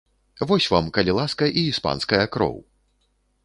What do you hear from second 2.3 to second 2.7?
кроў!